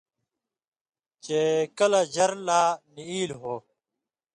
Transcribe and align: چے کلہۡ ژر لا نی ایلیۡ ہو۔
چے 1.23 1.41
کلہۡ 1.77 2.07
ژر 2.13 2.31
لا 2.47 2.61
نی 2.93 3.03
ایلیۡ 3.11 3.37
ہو۔ 3.41 3.55